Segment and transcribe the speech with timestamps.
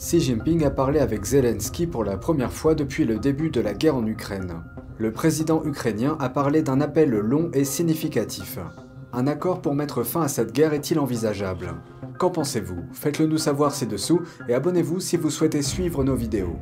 [0.00, 3.74] Xi Jinping a parlé avec Zelensky pour la première fois depuis le début de la
[3.74, 4.62] guerre en Ukraine.
[4.96, 8.58] Le président ukrainien a parlé d'un appel long et significatif.
[9.12, 11.74] Un accord pour mettre fin à cette guerre est-il envisageable?
[12.18, 12.82] Qu'en pensez-vous?
[12.94, 16.56] Faites-le nous savoir ci-dessous et abonnez-vous si vous souhaitez suivre nos vidéos.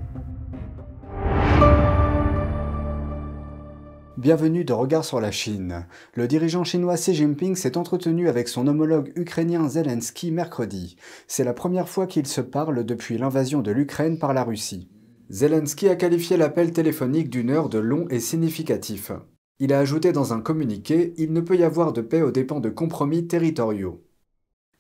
[4.19, 5.87] Bienvenue de Regard sur la Chine.
[6.14, 10.96] Le dirigeant chinois Xi Jinping s'est entretenu avec son homologue ukrainien Zelensky mercredi.
[11.29, 14.89] C'est la première fois qu'ils se parlent depuis l'invasion de l'Ukraine par la Russie.
[15.30, 19.12] Zelensky a qualifié l'appel téléphonique d'une heure de long et significatif.
[19.60, 22.59] Il a ajouté dans un communiqué Il ne peut y avoir de paix aux dépens
[22.59, 24.02] de compromis territoriaux.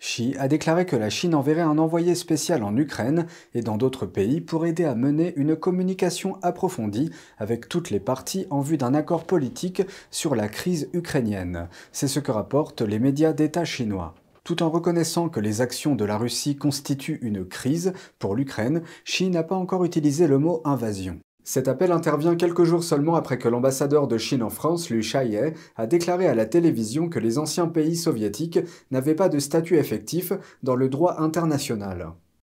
[0.00, 4.06] Xi a déclaré que la Chine enverrait un envoyé spécial en Ukraine et dans d'autres
[4.06, 8.94] pays pour aider à mener une communication approfondie avec toutes les parties en vue d'un
[8.94, 11.68] accord politique sur la crise ukrainienne.
[11.90, 14.14] C'est ce que rapportent les médias d'État chinois.
[14.44, 19.28] Tout en reconnaissant que les actions de la Russie constituent une crise pour l'Ukraine, Xi
[19.28, 21.18] n'a pas encore utilisé le mot invasion.
[21.50, 25.54] Cet appel intervient quelques jours seulement après que l'ambassadeur de Chine en France, Lu Shaye,
[25.76, 28.58] a déclaré à la télévision que les anciens pays soviétiques
[28.90, 32.12] n'avaient pas de statut effectif dans le droit international.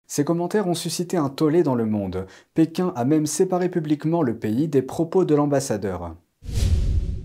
[0.06, 2.26] Ces commentaires ont suscité un tollé dans le monde.
[2.52, 6.14] Pékin a même séparé publiquement le pays des propos de l'ambassadeur.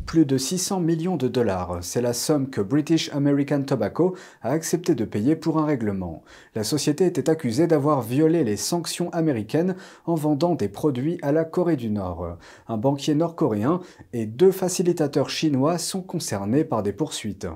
[0.08, 4.96] Plus de 600 millions de dollars, c'est la somme que British American Tobacco a accepté
[4.96, 6.24] de payer pour un règlement.
[6.56, 11.44] La société était accusée d'avoir violé les sanctions américaines en vendant des produits à la
[11.44, 12.38] Corée du Nord.
[12.70, 13.82] Un banquier nord-coréen
[14.14, 17.48] et deux facilitateurs chinois sont concernés par des poursuites.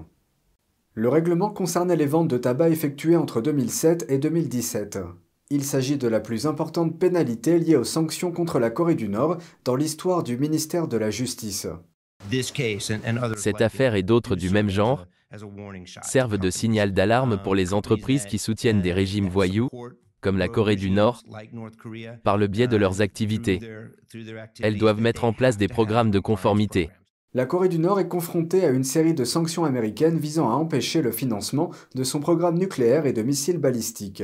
[0.93, 4.99] Le règlement concernait les ventes de tabac effectuées entre 2007 et 2017.
[5.51, 9.37] Il s'agit de la plus importante pénalité liée aux sanctions contre la Corée du Nord
[9.63, 11.67] dans l'histoire du ministère de la Justice.
[13.37, 15.05] Cette affaire et d'autres du même genre
[16.03, 19.69] servent de signal d'alarme pour les entreprises qui soutiennent des régimes voyous,
[20.21, 21.23] comme la Corée du Nord,
[22.23, 23.59] par le biais de leurs activités.
[24.61, 26.89] Elles doivent mettre en place des programmes de conformité.
[27.33, 31.01] La Corée du Nord est confrontée à une série de sanctions américaines visant à empêcher
[31.01, 34.23] le financement de son programme nucléaire et de missiles balistiques.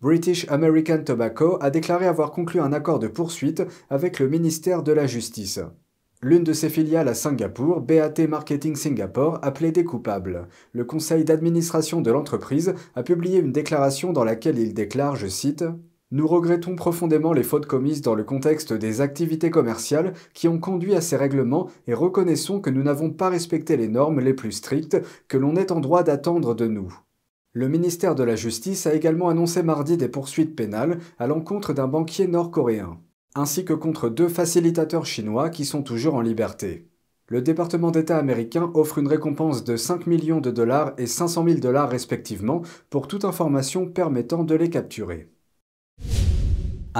[0.00, 4.92] British American Tobacco a déclaré avoir conclu un accord de poursuite avec le ministère de
[4.92, 5.60] la Justice.
[6.20, 10.48] L'une de ses filiales à Singapour, BAT Marketing Singapore, a plaidé coupable.
[10.72, 15.64] Le conseil d'administration de l'entreprise a publié une déclaration dans laquelle il déclare, je cite,
[16.10, 20.96] nous regrettons profondément les fautes commises dans le contexte des activités commerciales qui ont conduit
[20.96, 24.96] à ces règlements et reconnaissons que nous n'avons pas respecté les normes les plus strictes
[25.28, 26.92] que l'on est en droit d'attendre de nous.
[27.52, 31.86] Le ministère de la Justice a également annoncé mardi des poursuites pénales à l'encontre d'un
[31.86, 32.98] banquier nord-coréen
[33.38, 36.88] ainsi que contre deux facilitateurs chinois qui sont toujours en liberté.
[37.28, 41.60] Le département d'État américain offre une récompense de 5 millions de dollars et 500 000
[41.60, 45.30] dollars respectivement pour toute information permettant de les capturer.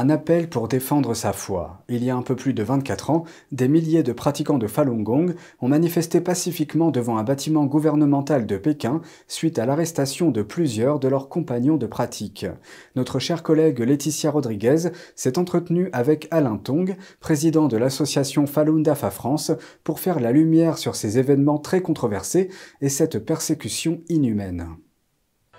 [0.00, 1.82] Un appel pour défendre sa foi.
[1.88, 5.02] Il y a un peu plus de 24 ans, des milliers de pratiquants de Falun
[5.02, 11.00] Gong ont manifesté pacifiquement devant un bâtiment gouvernemental de Pékin suite à l'arrestation de plusieurs
[11.00, 12.46] de leurs compagnons de pratique.
[12.94, 19.10] Notre chère collègue Laetitia Rodriguez s'est entretenue avec Alain Tong, président de l'association Falun Dafa
[19.10, 19.50] France,
[19.82, 22.50] pour faire la lumière sur ces événements très controversés
[22.80, 24.76] et cette persécution inhumaine.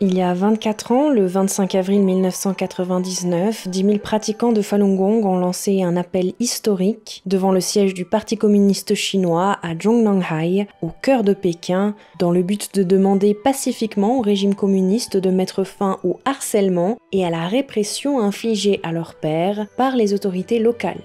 [0.01, 5.25] Il y a 24 ans, le 25 avril 1999, 10 000 pratiquants de Falun Gong
[5.25, 10.91] ont lancé un appel historique devant le siège du Parti communiste chinois à Zhongnanhai, au
[11.01, 15.99] cœur de Pékin, dans le but de demander pacifiquement au régime communiste de mettre fin
[16.05, 21.03] au harcèlement et à la répression infligée à leurs pères par les autorités locales.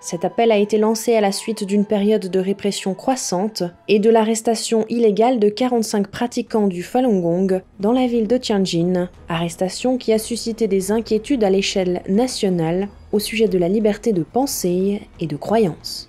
[0.00, 4.10] Cet appel a été lancé à la suite d'une période de répression croissante et de
[4.10, 10.12] l'arrestation illégale de 45 pratiquants du Falun Gong dans la ville de Tianjin, arrestation qui
[10.12, 15.26] a suscité des inquiétudes à l'échelle nationale au sujet de la liberté de pensée et
[15.26, 16.08] de croyance.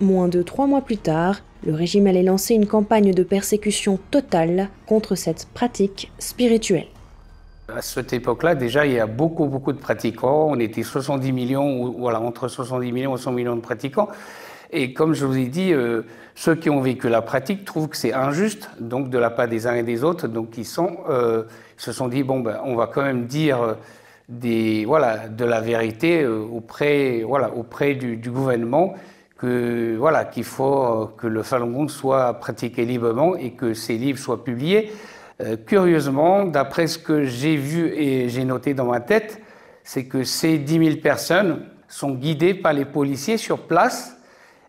[0.00, 4.70] Moins de trois mois plus tard, le régime allait lancer une campagne de persécution totale
[4.86, 6.86] contre cette pratique spirituelle.
[7.76, 10.48] À cette époque-là, déjà, il y a beaucoup, beaucoup de pratiquants.
[10.50, 14.08] On était 70 millions, ou, entre 70 millions et 100 millions de pratiquants.
[14.72, 16.02] Et comme je vous ai dit, euh,
[16.34, 19.66] ceux qui ont vécu la pratique trouvent que c'est injuste, donc de la part des
[19.66, 20.66] uns et des autres, donc ils
[21.08, 21.42] euh,
[21.76, 23.74] se sont dit bon ben, on va quand même dire euh,
[24.28, 27.24] de la vérité auprès,
[27.94, 28.94] du, gouvernement
[29.40, 34.92] qu'il faut que le Falun Gong soit pratiqué librement et que ces livres soient publiés.
[35.42, 39.40] Euh, curieusement, d'après ce que j'ai vu et j'ai noté dans ma tête,
[39.84, 44.16] c'est que ces 10 000 personnes sont guidées par les policiers sur place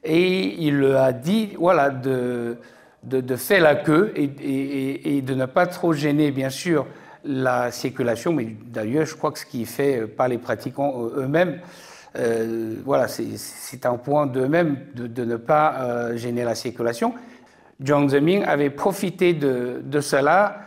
[0.04, 2.58] et il a dit voilà, de,
[3.04, 6.88] de, faire la queue et, de ne pas trop gêner, bien sûr,
[7.26, 11.60] la circulation, mais d'ailleurs, je crois que ce qui est fait par les pratiquants eux-mêmes,
[12.84, 17.14] voilà, c'est un point d'eux-mêmes de, ne pas gêner la circulation.
[17.84, 20.60] Jiang Zemin avait profité de, de cela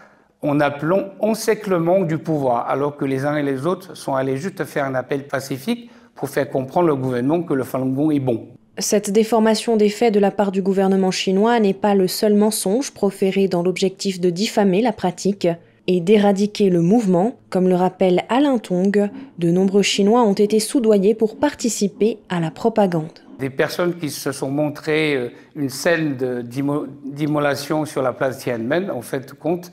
[0.43, 4.65] en appelant encerclement du pouvoir, alors que les uns et les autres sont allés juste
[4.65, 8.49] faire un appel pacifique pour faire comprendre au gouvernement que le Falun Gong est bon.
[8.79, 12.91] Cette déformation des faits de la part du gouvernement chinois n'est pas le seul mensonge
[12.91, 15.47] proféré dans l'objectif de diffamer la pratique
[15.87, 17.37] et d'éradiquer le mouvement.
[17.51, 22.51] Comme le rappelle Alain Tong, de nombreux Chinois ont été soudoyés pour participer à la
[22.51, 23.24] propagande.
[23.39, 29.03] Des personnes qui se sont montrées euh, une scène d'immolation sur la place Tiananmen, en
[29.03, 29.73] fait, compte,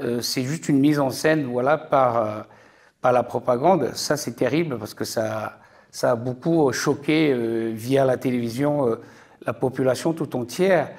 [0.00, 2.40] euh, c'est juste une mise en scène voilà, par, euh,
[3.00, 3.90] par la propagande.
[3.94, 5.58] Ça, c'est terrible parce que ça,
[5.90, 7.34] ça a beaucoup choqué
[7.72, 8.98] via la télévision
[9.46, 10.90] la population tout entière.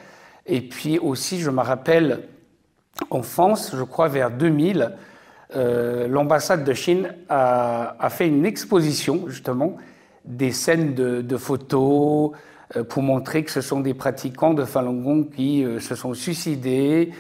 [0.46, 2.28] Et puis aussi, je me rappelle,
[3.10, 4.92] en France, je crois vers 2000,
[5.54, 9.78] l'ambassade de Chine a, a, fait une exposition, justement,
[10.26, 12.32] des scènes de, photos
[12.90, 17.12] pour montrer que ce sont des pratiquants de Falun Gong qui se sont suicidés,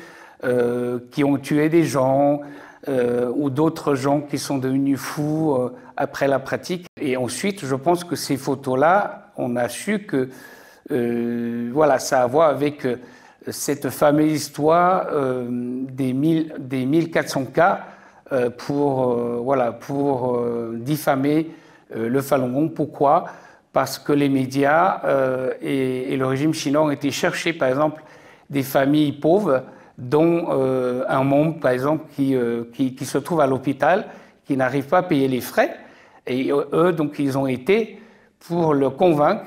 [0.46, 2.42] euh, qui ont tué des gens
[2.88, 6.86] euh, ou d'autres gens qui sont devenus fous euh, après la pratique.
[7.00, 10.30] Et ensuite, je pense que ces photos-là, on a su que
[11.72, 12.88] voilà, ça a à voir avec
[13.48, 15.08] cette fameuse histoire
[15.50, 16.14] des,
[16.60, 17.86] des 1400 cas
[18.58, 21.50] pour, voilà, pour diffamer
[21.94, 22.70] le Falun Gong.
[22.70, 23.26] Pourquoi?
[23.74, 25.02] Parce que les médias
[25.62, 28.02] et, et, le régime chinois ont été chercher, par exemple,
[28.50, 29.64] des familles pauvres
[29.98, 34.08] dont euh, un membre, par exemple, euh, qui, qui, se trouve à l'hôpital,
[34.46, 35.76] qui n'arrive pas à payer les frais.
[36.28, 38.00] Et eux, donc, ils ont été
[38.40, 39.46] pour le convaincre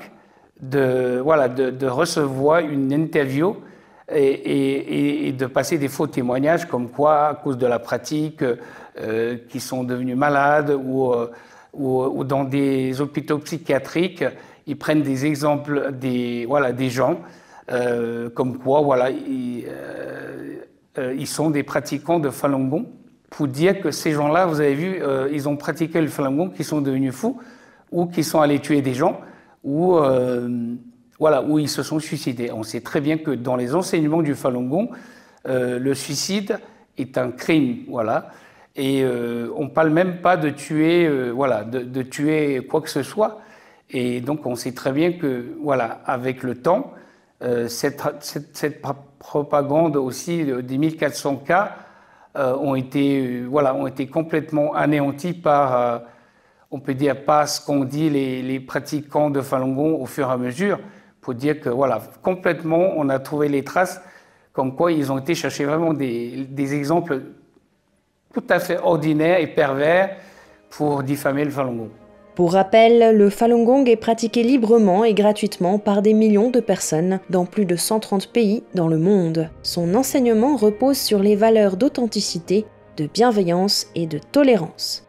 [0.59, 3.57] de, voilà, de, recevoir une interview
[4.11, 8.43] et, et, de passer des faux témoignages comme quoi, à cause de la pratique,
[8.99, 11.13] euh, qui sont devenus malades ou,
[11.73, 14.25] ou, ou, dans des hôpitaux psychiatriques,
[14.67, 17.19] ils prennent des exemples des, voilà, des gens
[17.71, 20.55] euh, comme quoi, voilà, ils, euh,
[20.97, 22.85] euh, ils, sont des pratiquants de Falun Gong,
[23.29, 25.01] pour dire que ces gens-là, vous avez vu,
[25.31, 27.39] ils ont pratiqué le Falun Gong, qui sont devenus fous,
[27.91, 29.21] ou qui sont allés tuer des gens,
[29.63, 29.99] ou
[31.19, 32.51] voilà, où ils se sont suicidés.
[32.51, 34.89] On sait très bien que dans les enseignements du Falun Gong,
[35.45, 36.57] le suicide
[36.97, 38.31] est un crime, voilà.
[38.75, 43.41] Et on ne parle même pas de tuer, voilà, de, tuer quoi que ce soit.
[43.89, 46.93] Et donc on sait très bien que, voilà, avec le temps,
[47.41, 48.81] euh, cette,
[49.19, 51.75] propagande aussi des 1400 cas
[52.37, 56.01] euh, ont, été, euh, voilà, ont été complètement anéantis par,
[56.69, 60.33] on peut dire, pas ce qu'ont dit les, pratiquants de Falun Gong au fur et
[60.33, 60.79] à mesure,
[61.21, 64.01] pour dire que, voilà, complètement, on a trouvé les traces
[64.51, 67.21] comme quoi ils ont été chercher vraiment des exemples
[68.33, 70.15] tout à fait ordinaires et pervers
[70.69, 71.89] pour diffamer le Falun Gong.
[72.35, 77.19] Pour rappel, le Falun Gong est pratiqué librement et gratuitement par des millions de personnes
[77.29, 79.49] dans plus de 130 pays dans le monde.
[79.61, 82.65] Son enseignement repose sur les valeurs d'authenticité,
[82.95, 85.08] de bienveillance et de tolérance.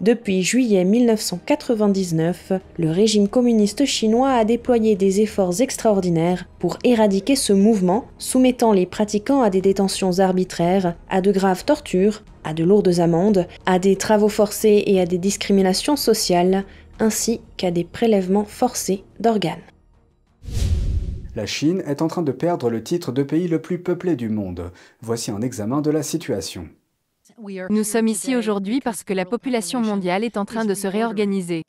[0.00, 7.52] Depuis juillet 1999, le régime communiste chinois a déployé des efforts extraordinaires pour éradiquer ce
[7.52, 13.00] mouvement, soumettant les pratiquants à des détentions arbitraires, à de graves tortures, à de lourdes
[13.00, 16.64] amendes, à des travaux forcés et à des discriminations sociales,
[17.00, 19.58] ainsi qu'à des prélèvements forcés d'organes.
[21.34, 24.28] La Chine est en train de perdre le titre de pays le plus peuplé du
[24.28, 24.70] monde.
[25.02, 26.68] Voici un examen de la situation.
[27.70, 31.62] Nous sommes ici aujourd'hui parce que la population mondiale est en train de se réorganiser.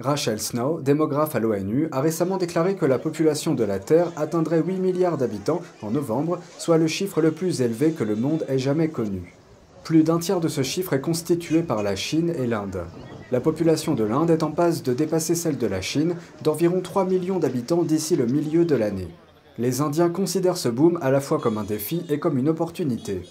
[0.00, 4.62] Rachel Snow, démographe à l'ONU, a récemment déclaré que la population de la Terre atteindrait
[4.62, 8.58] 8 milliards d'habitants en novembre, soit le chiffre le plus élevé que le monde ait
[8.58, 9.34] jamais connu.
[9.82, 12.84] Plus d'un tiers de ce chiffre est constitué par la Chine et l'Inde.
[13.32, 17.04] La population de l'Inde est en passe de dépasser celle de la Chine d'environ 3
[17.04, 19.08] millions d'habitants d'ici le milieu de l'année.
[19.56, 23.22] Les Indiens considèrent ce boom à la fois comme un défi et comme une opportunité.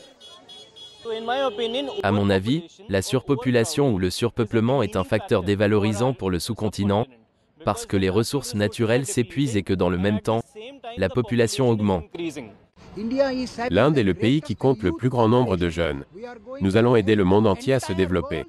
[2.04, 7.06] À mon avis, la surpopulation ou le surpeuplement est un facteur dévalorisant pour le sous-continent,
[7.66, 10.42] parce que les ressources naturelles s'épuisent et que dans le même temps,
[10.98, 12.06] la population augmente.
[13.70, 16.04] L'Inde est le pays qui compte le plus grand nombre de jeunes.
[16.62, 18.44] Nous allons aider le monde entier à se développer.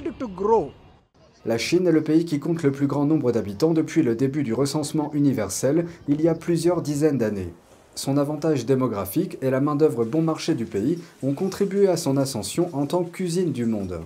[1.47, 4.43] La Chine est le pays qui compte le plus grand nombre d'habitants depuis le début
[4.43, 7.53] du recensement universel, il y a plusieurs dizaines d'années.
[7.99, 12.71] Son avantage démographique et la main-d'œuvre bon marché du pays ont contribué à son ascension
[12.73, 13.99] en tant qu'usine du monde.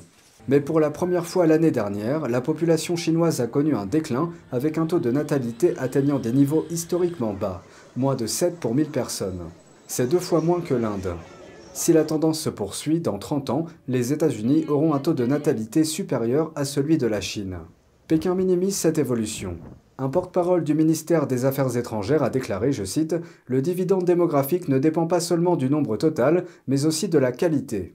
[0.48, 4.78] Mais pour la première fois l'année dernière, la population chinoise a connu un déclin avec
[4.78, 7.62] un taux de natalité atteignant des niveaux historiquement bas,
[7.94, 9.42] moins de 7 pour 1000 personnes.
[9.88, 11.14] C'est deux fois moins que l'Inde.
[11.74, 15.84] Si la tendance se poursuit, dans 30 ans, les États-Unis auront un taux de natalité
[15.84, 17.58] supérieur à celui de la Chine.
[18.08, 19.58] Pékin minimise cette évolution.
[19.98, 23.14] Un porte-parole du ministère des Affaires étrangères a déclaré, je cite,
[23.46, 27.94] Le dividende démographique ne dépend pas seulement du nombre total, mais aussi de la qualité.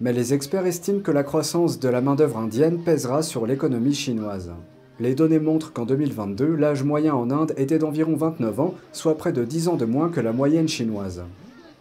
[0.00, 4.52] Mais les experts estiment que la croissance de la main-d'œuvre indienne pèsera sur l'économie chinoise.
[5.00, 9.32] Les données montrent qu'en 2022, l'âge moyen en Inde était d'environ 29 ans, soit près
[9.32, 11.22] de 10 ans de moins que la moyenne chinoise.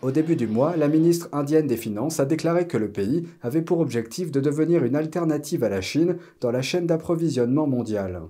[0.02, 3.64] Au début du mois, la ministre indienne des Finances a déclaré que le pays avait
[3.64, 8.22] pour objectif de devenir une alternative à la Chine dans la chaîne d'approvisionnement mondiale.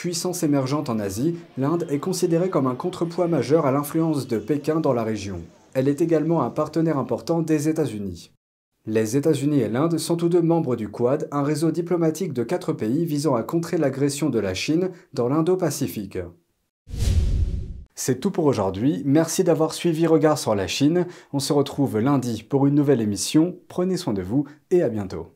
[0.00, 4.80] Puissance émergente en Asie, l'Inde est considérée comme un contrepoids majeur à l'influence de Pékin
[4.80, 5.42] dans la région.
[5.74, 8.32] Elle est également un partenaire important des États-Unis.
[8.86, 12.72] Les États-Unis et l'Inde sont tous deux membres du Quad, un réseau diplomatique de quatre
[12.72, 16.16] pays visant à contrer l'agression de la Chine dans l'Indo-Pacifique.
[17.94, 22.42] C'est tout pour aujourd'hui, merci d'avoir suivi Regard sur la Chine, on se retrouve lundi
[22.42, 25.34] pour une nouvelle émission, prenez soin de vous et à bientôt.